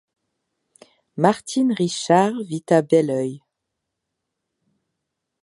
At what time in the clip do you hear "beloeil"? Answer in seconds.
2.81-3.43